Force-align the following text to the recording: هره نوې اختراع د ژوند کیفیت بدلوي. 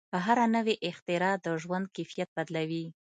هره 0.25 0.45
نوې 0.55 0.75
اختراع 0.89 1.35
د 1.45 1.47
ژوند 1.63 1.85
کیفیت 1.95 2.29
بدلوي. 2.37 2.85